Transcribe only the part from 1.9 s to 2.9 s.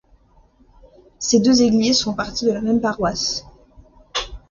font partie de la même